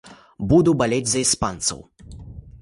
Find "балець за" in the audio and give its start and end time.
0.81-1.21